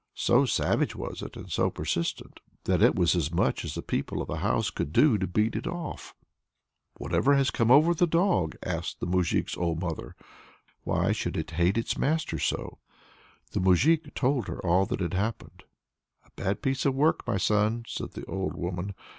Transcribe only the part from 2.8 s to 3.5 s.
it was as